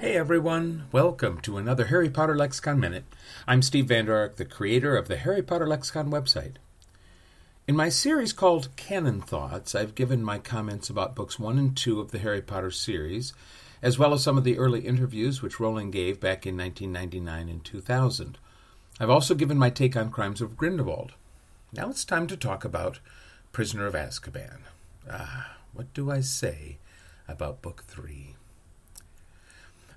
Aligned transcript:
Hey 0.00 0.16
everyone, 0.16 0.84
welcome 0.92 1.40
to 1.40 1.56
another 1.56 1.86
Harry 1.86 2.08
Potter 2.08 2.36
Lexicon 2.36 2.78
Minute. 2.78 3.04
I'm 3.48 3.62
Steve 3.62 3.86
Vander 3.86 4.16
Ark, 4.16 4.36
the 4.36 4.44
creator 4.44 4.96
of 4.96 5.08
the 5.08 5.16
Harry 5.16 5.42
Potter 5.42 5.66
Lexicon 5.66 6.08
website. 6.08 6.54
In 7.66 7.74
my 7.74 7.88
series 7.88 8.32
called 8.32 8.68
Canon 8.76 9.20
Thoughts, 9.20 9.74
I've 9.74 9.96
given 9.96 10.22
my 10.22 10.38
comments 10.38 10.88
about 10.88 11.16
books 11.16 11.40
1 11.40 11.58
and 11.58 11.76
2 11.76 11.98
of 12.00 12.12
the 12.12 12.20
Harry 12.20 12.40
Potter 12.40 12.70
series, 12.70 13.32
as 13.82 13.98
well 13.98 14.14
as 14.14 14.22
some 14.22 14.38
of 14.38 14.44
the 14.44 14.56
early 14.56 14.86
interviews 14.86 15.42
which 15.42 15.58
Rowling 15.58 15.90
gave 15.90 16.20
back 16.20 16.46
in 16.46 16.56
1999 16.56 17.48
and 17.48 17.64
2000. 17.64 18.38
I've 19.00 19.10
also 19.10 19.34
given 19.34 19.58
my 19.58 19.68
take 19.68 19.96
on 19.96 20.12
Crimes 20.12 20.40
of 20.40 20.56
Grindelwald. 20.56 21.14
Now 21.72 21.90
it's 21.90 22.04
time 22.04 22.28
to 22.28 22.36
talk 22.36 22.64
about 22.64 23.00
Prisoner 23.50 23.86
of 23.86 23.94
Azkaban. 23.94 24.60
Ah, 25.10 25.56
what 25.72 25.92
do 25.92 26.08
I 26.08 26.20
say 26.20 26.78
about 27.26 27.62
Book 27.62 27.82
3? 27.88 28.36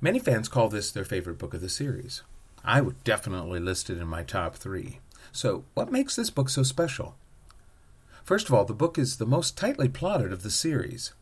Many 0.03 0.17
fans 0.17 0.49
call 0.49 0.67
this 0.67 0.89
their 0.89 1.05
favorite 1.05 1.37
book 1.37 1.53
of 1.53 1.61
the 1.61 1.69
series. 1.69 2.23
I 2.65 2.81
would 2.81 3.03
definitely 3.03 3.59
list 3.59 3.87
it 3.87 3.99
in 3.99 4.07
my 4.07 4.23
top 4.23 4.55
three. 4.55 4.99
So, 5.31 5.63
what 5.75 5.91
makes 5.91 6.15
this 6.15 6.31
book 6.31 6.49
so 6.49 6.63
special? 6.63 7.15
First 8.23 8.47
of 8.47 8.55
all, 8.55 8.65
the 8.65 8.73
book 8.73 8.97
is 8.97 9.17
the 9.17 9.27
most 9.27 9.55
tightly 9.55 9.87
plotted 9.87 10.33
of 10.33 10.41
the 10.41 10.49
series. 10.49 11.13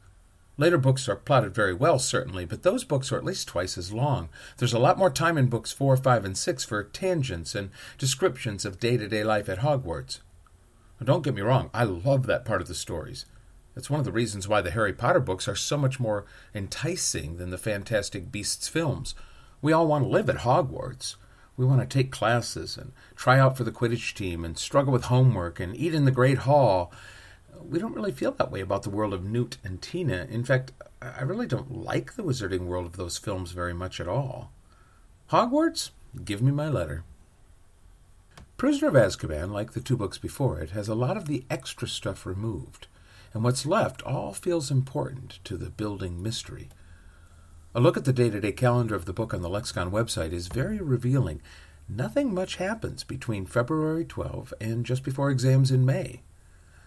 Later 0.58 0.78
books 0.78 1.10
are 1.10 1.18
plotted 1.18 1.54
very 1.54 1.74
well, 1.74 2.00
certainly, 2.00 2.46
but 2.46 2.64
those 2.64 2.86
books 2.86 3.12
are 3.12 3.18
at 3.18 3.26
least 3.26 3.50
twice 3.50 3.78
as 3.78 3.92
long. 3.92 4.30
There's 4.58 4.74
a 4.74 4.80
lot 4.80 4.98
more 4.98 5.10
time 5.10 5.38
in 5.38 5.48
books 5.48 5.74
4, 5.74 5.98
5, 5.98 6.24
and 6.24 6.38
6 6.38 6.64
for 6.64 6.84
tangents 6.84 7.56
and 7.56 7.72
descriptions 7.98 8.64
of 8.64 8.80
day 8.80 8.96
to 8.96 9.10
day 9.10 9.26
life 9.26 9.50
at 9.50 9.60
Hogwarts. 9.60 10.20
Now, 11.02 11.06
don't 11.06 11.24
get 11.24 11.36
me 11.36 11.42
wrong, 11.42 11.70
I 11.74 11.84
love 11.84 12.28
that 12.28 12.46
part 12.46 12.62
of 12.62 12.70
the 12.70 12.76
stories. 12.76 13.26
That's 13.80 13.90
one 13.90 14.02
of 14.02 14.06
the 14.06 14.12
reasons 14.12 14.46
why 14.46 14.60
the 14.60 14.72
Harry 14.72 14.92
Potter 14.92 15.22
books 15.22 15.48
are 15.48 15.56
so 15.56 15.78
much 15.78 16.02
more 16.02 16.26
enticing 16.54 17.38
than 17.38 17.50
the 17.50 17.58
Fantastic 17.58 18.30
Beasts 18.30 18.68
films. 18.68 19.16
We 19.62 19.72
all 19.72 19.88
want 19.88 20.04
to 20.04 20.10
live 20.10 20.30
at 20.30 20.40
Hogwarts. 20.40 21.16
We 21.56 21.66
want 21.66 21.80
to 21.80 21.88
take 21.88 22.12
classes 22.12 22.76
and 22.76 22.92
try 23.16 23.40
out 23.40 23.56
for 23.56 23.64
the 23.64 23.72
Quidditch 23.72 24.16
team 24.16 24.44
and 24.44 24.58
struggle 24.58 24.92
with 24.92 25.06
homework 25.06 25.62
and 25.62 25.74
eat 25.78 25.94
in 25.94 26.04
the 26.04 26.12
Great 26.12 26.40
Hall. 26.40 26.92
We 27.58 27.80
don't 27.80 27.96
really 27.96 28.12
feel 28.12 28.34
that 28.34 28.52
way 28.52 28.60
about 28.60 28.84
the 28.84 28.90
world 28.90 29.14
of 29.14 29.24
Newt 29.24 29.56
and 29.64 29.82
Tina. 29.82 30.28
In 30.30 30.44
fact, 30.44 30.74
I 31.02 31.22
really 31.22 31.48
don't 31.48 31.72
like 31.72 32.16
the 32.18 32.24
wizarding 32.24 32.66
world 32.66 32.86
of 32.86 32.98
those 32.98 33.18
films 33.18 33.54
very 33.54 33.74
much 33.74 34.02
at 34.02 34.10
all. 34.10 34.52
Hogwarts? 35.32 35.92
Give 36.26 36.42
me 36.42 36.52
my 36.52 36.68
letter. 36.68 37.06
Prisoner 38.58 38.90
of 38.90 38.96
Azkaban, 38.96 39.54
like 39.54 39.72
the 39.72 39.80
two 39.80 39.96
books 39.96 40.18
before 40.18 40.60
it, 40.60 40.72
has 40.72 40.90
a 40.90 40.96
lot 40.96 41.16
of 41.16 41.28
the 41.28 41.46
extra 41.50 41.88
stuff 41.88 42.26
removed 42.26 42.88
and 43.34 43.44
what's 43.44 43.66
left 43.66 44.02
all 44.04 44.34
feels 44.34 44.72
important 44.72 45.40
to 45.44 45.58
the 45.58 45.70
building 45.70 46.22
mystery. 46.22 46.70
A 47.76 47.80
look 47.80 47.98
at 47.98 48.06
the 48.06 48.14
day 48.14 48.30
to 48.30 48.42
day 48.42 48.52
calendar 48.52 48.96
of 48.96 49.06
the 49.06 49.14
book 49.14 49.34
on 49.34 49.42
the 49.42 49.50
Lexicon 49.50 49.92
website 49.92 50.32
is 50.32 50.48
very 50.48 50.80
revealing. 50.80 51.42
Nothing 51.88 52.34
much 52.34 52.56
happens 52.56 53.04
between 53.04 53.46
February 53.46 54.06
12 54.06 54.54
and 54.60 54.86
just 54.86 55.04
before 55.04 55.30
exams 55.30 55.72
in 55.72 55.86
May. 55.86 56.22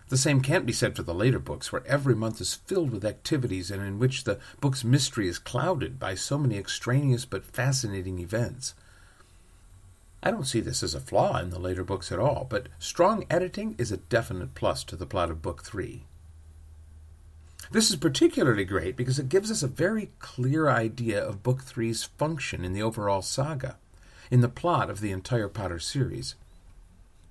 The 0.09 0.17
same 0.19 0.43
can't 0.43 0.67
be 0.67 0.73
said 0.73 0.95
for 0.95 1.03
the 1.03 1.15
later 1.15 1.39
books, 1.39 1.73
where 1.73 1.87
every 1.87 2.15
month 2.15 2.41
is 2.41 2.55
filled 2.55 2.91
with 2.91 3.05
activities 3.05 3.71
and 3.71 3.81
in 3.81 3.99
which 3.99 4.25
the 4.25 4.39
book's 4.61 4.85
mystery 4.85 5.29
is 5.29 5.39
clouded 5.39 5.99
by 5.99 6.15
so 6.15 6.37
many 6.37 6.59
extraneous 6.59 7.25
but 7.25 7.45
fascinating 7.45 8.19
events. 8.19 8.75
I 10.23 10.31
don't 10.31 10.47
see 10.47 10.61
this 10.61 10.83
as 10.83 10.95
a 10.95 11.01
flaw 11.01 11.39
in 11.39 11.51
the 11.51 11.59
later 11.59 11.83
books 11.83 12.13
at 12.13 12.19
all, 12.19 12.47
but 12.51 12.69
strong 12.79 13.25
editing 13.31 13.75
is 13.79 13.91
a 13.91 13.97
definite 13.97 14.55
plus 14.55 14.85
to 14.85 14.97
the 14.97 15.07
plot 15.07 15.31
of 15.31 15.43
Book 15.43 15.65
3. 15.65 16.05
This 17.73 17.89
is 17.89 17.97
particularly 17.97 18.67
great 18.67 18.97
because 18.97 19.19
it 19.19 19.31
gives 19.31 19.51
us 19.51 19.63
a 19.63 19.67
very 19.67 20.11
clear 20.19 20.69
idea 20.69 21.25
of 21.27 21.43
Book 21.43 21.63
Three's 21.63 22.05
function 22.05 22.67
in 22.67 22.75
the 22.75 22.83
overall 22.83 23.23
saga, 23.23 23.79
in 24.31 24.43
the 24.43 24.49
plot 24.51 24.91
of 24.91 25.01
the 25.01 25.11
entire 25.11 25.49
Potter 25.49 25.79
series. 25.79 26.35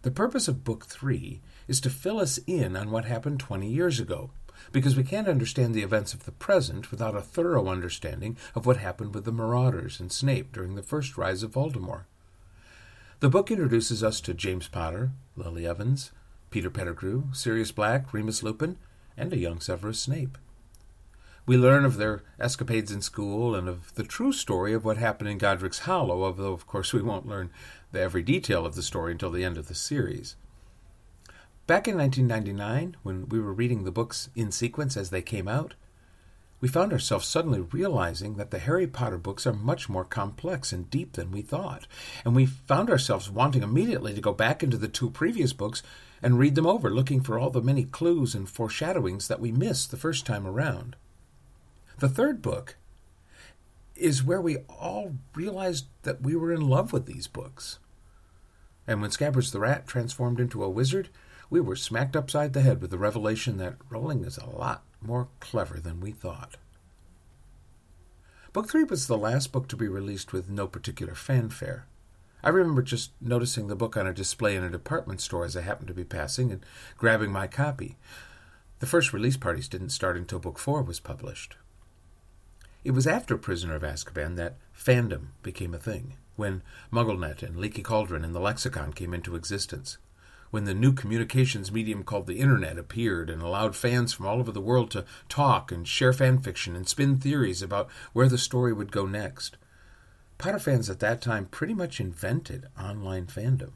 The 0.01 0.09
purpose 0.09 0.47
of 0.47 0.63
Book 0.63 0.87
Three 0.87 1.41
is 1.67 1.79
to 1.81 1.91
fill 1.91 2.19
us 2.19 2.39
in 2.47 2.75
on 2.75 2.89
what 2.89 3.05
happened 3.05 3.39
20 3.39 3.67
years 3.67 3.99
ago, 3.99 4.31
because 4.71 4.95
we 4.95 5.03
can't 5.03 5.27
understand 5.27 5.75
the 5.75 5.83
events 5.83 6.15
of 6.15 6.25
the 6.25 6.31
present 6.31 6.89
without 6.89 7.15
a 7.15 7.21
thorough 7.21 7.67
understanding 7.67 8.35
of 8.55 8.65
what 8.65 8.77
happened 8.77 9.13
with 9.13 9.25
the 9.25 9.31
Marauders 9.31 9.99
and 9.99 10.11
Snape 10.11 10.51
during 10.51 10.73
the 10.73 10.81
first 10.81 11.19
rise 11.19 11.43
of 11.43 11.51
Voldemort. 11.51 12.05
The 13.19 13.29
book 13.29 13.51
introduces 13.51 14.03
us 14.03 14.19
to 14.21 14.33
James 14.33 14.67
Potter, 14.67 15.11
Lily 15.35 15.67
Evans, 15.67 16.11
Peter 16.49 16.71
Pettigrew, 16.71 17.25
Sirius 17.31 17.71
Black, 17.71 18.11
Remus 18.11 18.41
Lupin, 18.41 18.79
and 19.21 19.31
a 19.31 19.37
young 19.37 19.59
Severus 19.59 19.99
Snape. 19.99 20.37
We 21.45 21.55
learn 21.55 21.85
of 21.85 21.97
their 21.97 22.23
escapades 22.39 22.91
in 22.91 23.01
school 23.01 23.53
and 23.53 23.69
of 23.69 23.93
the 23.93 24.03
true 24.03 24.33
story 24.33 24.73
of 24.73 24.83
what 24.83 24.97
happened 24.97 25.29
in 25.29 25.37
Godric's 25.37 25.79
Hollow, 25.79 26.23
although, 26.23 26.53
of 26.53 26.65
course, 26.65 26.91
we 26.93 27.03
won't 27.03 27.27
learn 27.27 27.51
every 27.93 28.23
detail 28.23 28.65
of 28.65 28.75
the 28.75 28.81
story 28.81 29.11
until 29.11 29.29
the 29.29 29.43
end 29.43 29.57
of 29.57 29.67
the 29.67 29.75
series. 29.75 30.35
Back 31.67 31.87
in 31.87 31.97
1999, 31.97 32.97
when 33.03 33.29
we 33.29 33.39
were 33.39 33.53
reading 33.53 33.83
the 33.83 33.91
books 33.91 34.29
in 34.35 34.51
sequence 34.51 34.97
as 34.97 35.11
they 35.11 35.21
came 35.21 35.47
out, 35.47 35.75
we 36.61 36.67
found 36.67 36.93
ourselves 36.93 37.27
suddenly 37.27 37.59
realizing 37.59 38.35
that 38.35 38.51
the 38.51 38.59
Harry 38.59 38.85
Potter 38.85 39.17
books 39.17 39.47
are 39.47 39.53
much 39.53 39.89
more 39.89 40.05
complex 40.05 40.71
and 40.71 40.89
deep 40.91 41.13
than 41.13 41.31
we 41.31 41.41
thought, 41.41 41.87
and 42.23 42.35
we 42.35 42.45
found 42.45 42.89
ourselves 42.89 43.31
wanting 43.31 43.63
immediately 43.63 44.13
to 44.13 44.21
go 44.21 44.31
back 44.31 44.61
into 44.61 44.77
the 44.77 44.87
two 44.87 45.09
previous 45.09 45.53
books 45.53 45.81
and 46.21 46.37
read 46.37 46.53
them 46.53 46.67
over, 46.67 46.91
looking 46.91 47.19
for 47.19 47.39
all 47.39 47.49
the 47.49 47.61
many 47.61 47.83
clues 47.83 48.35
and 48.35 48.47
foreshadowings 48.47 49.27
that 49.27 49.39
we 49.39 49.51
missed 49.51 49.89
the 49.89 49.97
first 49.97 50.23
time 50.23 50.45
around. 50.45 50.95
The 51.97 52.09
third 52.09 52.43
book 52.43 52.77
is 53.95 54.23
where 54.23 54.41
we 54.41 54.57
all 54.69 55.15
realized 55.33 55.87
that 56.03 56.21
we 56.21 56.35
were 56.35 56.53
in 56.53 56.69
love 56.69 56.93
with 56.93 57.07
these 57.07 57.27
books. 57.27 57.79
And 58.87 59.01
when 59.01 59.09
Scabbers 59.09 59.51
the 59.51 59.59
Rat 59.59 59.87
transformed 59.87 60.39
into 60.39 60.63
a 60.63 60.69
wizard, 60.69 61.09
we 61.51 61.59
were 61.59 61.75
smacked 61.75 62.15
upside 62.15 62.53
the 62.53 62.61
head 62.61 62.81
with 62.81 62.89
the 62.89 62.97
revelation 62.97 63.57
that 63.57 63.75
Rowling 63.89 64.23
is 64.23 64.37
a 64.37 64.49
lot 64.49 64.83
more 65.01 65.27
clever 65.41 65.81
than 65.81 65.99
we 65.99 66.11
thought. 66.11 66.55
Book 68.53 68.69
three 68.69 68.85
was 68.85 69.05
the 69.05 69.17
last 69.17 69.51
book 69.51 69.67
to 69.67 69.75
be 69.75 69.87
released 69.89 70.31
with 70.31 70.49
no 70.49 70.65
particular 70.65 71.13
fanfare. 71.13 71.87
I 72.41 72.49
remember 72.49 72.81
just 72.81 73.11
noticing 73.19 73.67
the 73.67 73.75
book 73.75 73.97
on 73.97 74.07
a 74.07 74.13
display 74.13 74.55
in 74.55 74.63
a 74.63 74.69
department 74.69 75.19
store 75.19 75.43
as 75.43 75.57
I 75.57 75.61
happened 75.61 75.89
to 75.89 75.93
be 75.93 76.05
passing 76.05 76.51
and 76.53 76.65
grabbing 76.97 77.31
my 77.31 77.47
copy. 77.47 77.97
The 78.79 78.87
first 78.87 79.11
release 79.11 79.37
parties 79.37 79.67
didn't 79.67 79.89
start 79.89 80.15
until 80.15 80.39
Book 80.39 80.57
Four 80.57 80.81
was 80.81 81.01
published. 81.01 81.57
It 82.85 82.91
was 82.91 83.05
after 83.05 83.37
Prisoner 83.37 83.75
of 83.75 83.83
Azkaban 83.83 84.37
that 84.37 84.55
fandom 84.75 85.27
became 85.43 85.73
a 85.73 85.79
thing, 85.79 86.13
when 86.37 86.63
MuggleNet 86.91 87.43
and 87.43 87.57
Leaky 87.57 87.83
Cauldron 87.83 88.23
and 88.23 88.33
the 88.33 88.39
Lexicon 88.39 88.93
came 88.93 89.13
into 89.13 89.35
existence 89.35 89.97
when 90.51 90.65
the 90.65 90.73
new 90.73 90.93
communications 90.93 91.71
medium 91.71 92.03
called 92.03 92.27
the 92.27 92.39
Internet 92.39 92.77
appeared 92.77 93.29
and 93.29 93.41
allowed 93.41 93.75
fans 93.75 94.13
from 94.13 94.27
all 94.27 94.39
over 94.39 94.51
the 94.51 94.61
world 94.61 94.91
to 94.91 95.05
talk 95.27 95.71
and 95.71 95.87
share 95.87 96.13
fan 96.13 96.37
fiction 96.37 96.75
and 96.75 96.87
spin 96.87 97.17
theories 97.17 97.61
about 97.61 97.89
where 98.13 98.29
the 98.29 98.37
story 98.37 98.73
would 98.73 98.91
go 98.91 99.05
next. 99.05 99.57
Potter 100.37 100.59
fans 100.59 100.89
at 100.89 100.99
that 100.99 101.21
time 101.21 101.45
pretty 101.45 101.73
much 101.73 101.99
invented 101.99 102.67
online 102.79 103.27
fandom. 103.27 103.71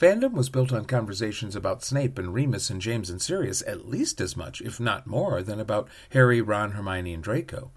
Fandom 0.00 0.32
was 0.32 0.48
built 0.48 0.72
on 0.72 0.86
conversations 0.86 1.54
about 1.54 1.84
Snape 1.84 2.18
and 2.18 2.34
Remus 2.34 2.68
and 2.68 2.80
James 2.80 3.10
and 3.10 3.22
Sirius 3.22 3.62
at 3.66 3.86
least 3.86 4.20
as 4.20 4.36
much, 4.36 4.60
if 4.60 4.80
not 4.80 5.06
more, 5.06 5.40
than 5.40 5.60
about 5.60 5.88
Harry, 6.10 6.40
Ron, 6.40 6.72
Hermione, 6.72 7.14
and 7.14 7.22
Draco. 7.22 7.70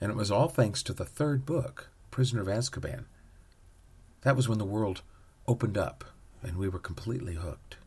And 0.00 0.10
it 0.10 0.16
was 0.16 0.30
all 0.30 0.48
thanks 0.48 0.82
to 0.84 0.94
the 0.94 1.04
third 1.04 1.44
book, 1.44 1.90
Prisoner 2.10 2.40
of 2.40 2.48
Azkaban. 2.48 3.04
That 4.22 4.36
was 4.36 4.48
when 4.48 4.58
the 4.58 4.64
world 4.64 5.02
opened 5.48 5.76
up, 5.76 6.04
and 6.42 6.56
we 6.56 6.68
were 6.68 6.78
completely 6.78 7.34
hooked. 7.34 7.78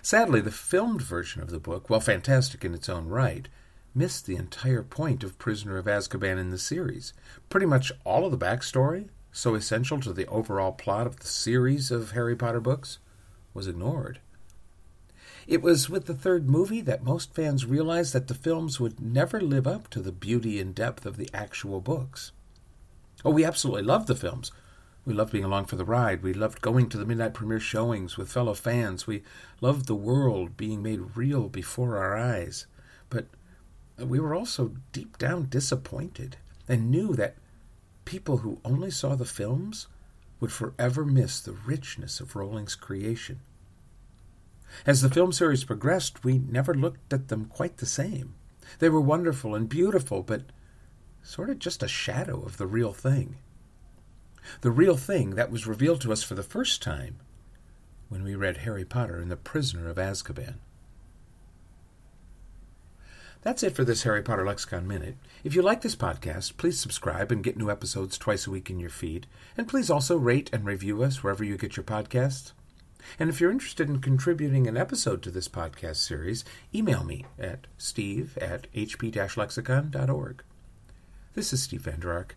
Sadly, 0.00 0.40
the 0.40 0.50
filmed 0.50 1.02
version 1.02 1.42
of 1.42 1.50
the 1.50 1.60
book, 1.60 1.88
while 1.88 2.00
fantastic 2.00 2.64
in 2.64 2.74
its 2.74 2.88
own 2.88 3.06
right, 3.06 3.48
missed 3.94 4.26
the 4.26 4.36
entire 4.36 4.82
point 4.82 5.22
of 5.22 5.38
Prisoner 5.38 5.76
of 5.76 5.86
Azkaban 5.86 6.38
in 6.38 6.50
the 6.50 6.58
series. 6.58 7.12
Pretty 7.50 7.66
much 7.66 7.92
all 8.04 8.24
of 8.24 8.32
the 8.32 8.44
backstory, 8.44 9.08
so 9.30 9.54
essential 9.54 10.00
to 10.00 10.12
the 10.12 10.26
overall 10.26 10.72
plot 10.72 11.06
of 11.06 11.20
the 11.20 11.26
series 11.26 11.90
of 11.90 12.12
Harry 12.12 12.34
Potter 12.34 12.60
books, 12.60 12.98
was 13.52 13.68
ignored. 13.68 14.18
It 15.46 15.60
was 15.60 15.90
with 15.90 16.06
the 16.06 16.14
third 16.14 16.48
movie 16.48 16.80
that 16.82 17.02
most 17.02 17.34
fans 17.34 17.66
realized 17.66 18.12
that 18.14 18.28
the 18.28 18.34
films 18.34 18.80
would 18.80 19.00
never 19.00 19.40
live 19.40 19.66
up 19.66 19.88
to 19.90 20.00
the 20.00 20.12
beauty 20.12 20.58
and 20.60 20.74
depth 20.74 21.04
of 21.04 21.16
the 21.16 21.28
actual 21.34 21.80
books. 21.80 22.32
Oh, 23.24 23.30
we 23.30 23.44
absolutely 23.44 23.82
loved 23.82 24.06
the 24.06 24.14
films, 24.14 24.52
we 25.04 25.14
loved 25.14 25.32
being 25.32 25.44
along 25.44 25.66
for 25.66 25.76
the 25.76 25.84
ride. 25.84 26.22
We 26.22 26.32
loved 26.32 26.62
going 26.62 26.88
to 26.90 26.98
the 26.98 27.04
midnight 27.04 27.34
premiere 27.34 27.60
showings 27.60 28.16
with 28.16 28.30
fellow 28.30 28.54
fans. 28.54 29.06
We 29.06 29.22
loved 29.60 29.86
the 29.86 29.94
world 29.94 30.56
being 30.56 30.82
made 30.82 31.16
real 31.16 31.48
before 31.48 31.98
our 31.98 32.16
eyes. 32.16 32.66
But 33.10 33.26
we 33.98 34.20
were 34.20 34.34
also 34.34 34.76
deep 34.92 35.18
down 35.18 35.48
disappointed 35.48 36.36
and 36.68 36.90
knew 36.90 37.14
that 37.14 37.36
people 38.04 38.38
who 38.38 38.60
only 38.64 38.90
saw 38.90 39.16
the 39.16 39.24
films 39.24 39.88
would 40.38 40.52
forever 40.52 41.04
miss 41.04 41.40
the 41.40 41.52
richness 41.52 42.20
of 42.20 42.36
Rowling's 42.36 42.74
creation. 42.74 43.40
As 44.86 45.02
the 45.02 45.10
film 45.10 45.32
series 45.32 45.64
progressed, 45.64 46.24
we 46.24 46.38
never 46.38 46.74
looked 46.74 47.12
at 47.12 47.28
them 47.28 47.44
quite 47.46 47.78
the 47.78 47.86
same. 47.86 48.34
They 48.78 48.88
were 48.88 49.00
wonderful 49.00 49.54
and 49.54 49.68
beautiful, 49.68 50.22
but 50.22 50.42
sort 51.22 51.50
of 51.50 51.58
just 51.58 51.82
a 51.82 51.88
shadow 51.88 52.42
of 52.42 52.56
the 52.56 52.66
real 52.66 52.92
thing. 52.92 53.36
The 54.60 54.70
real 54.70 54.96
thing 54.96 55.30
that 55.30 55.50
was 55.50 55.66
revealed 55.66 56.00
to 56.02 56.12
us 56.12 56.22
for 56.22 56.34
the 56.34 56.42
first 56.42 56.82
time 56.82 57.16
when 58.08 58.22
we 58.22 58.34
read 58.34 58.58
Harry 58.58 58.84
Potter 58.84 59.18
and 59.18 59.30
the 59.30 59.36
Prisoner 59.36 59.88
of 59.88 59.96
Azkaban. 59.96 60.56
That's 63.42 63.64
it 63.64 63.74
for 63.74 63.84
this 63.84 64.04
Harry 64.04 64.22
Potter 64.22 64.46
Lexicon 64.46 64.86
Minute. 64.86 65.16
If 65.42 65.56
you 65.56 65.62
like 65.62 65.80
this 65.80 65.96
podcast, 65.96 66.56
please 66.56 66.78
subscribe 66.78 67.32
and 67.32 67.42
get 67.42 67.56
new 67.56 67.70
episodes 67.70 68.16
twice 68.16 68.46
a 68.46 68.52
week 68.52 68.70
in 68.70 68.78
your 68.78 68.90
feed. 68.90 69.26
And 69.56 69.66
please 69.66 69.90
also 69.90 70.16
rate 70.16 70.48
and 70.52 70.64
review 70.64 71.02
us 71.02 71.22
wherever 71.22 71.42
you 71.42 71.56
get 71.56 71.76
your 71.76 71.82
podcasts. 71.82 72.52
And 73.18 73.28
if 73.28 73.40
you're 73.40 73.50
interested 73.50 73.88
in 73.88 74.00
contributing 74.00 74.68
an 74.68 74.76
episode 74.76 75.22
to 75.22 75.30
this 75.32 75.48
podcast 75.48 75.96
series, 75.96 76.44
email 76.72 77.02
me 77.02 77.26
at 77.36 77.66
steve 77.76 78.38
at 78.38 78.72
hp-lexicon.org. 78.74 80.44
This 81.34 81.52
is 81.52 81.62
Steve 81.62 81.80
Vander 81.80 82.12
Ark. 82.12 82.36